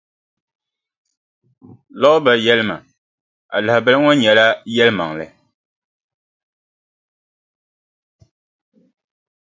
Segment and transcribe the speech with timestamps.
[1.99, 2.77] Louba yɛlimi ma,
[3.55, 5.25] a lahabali ŋɔ nyɛla yɛlimaŋli?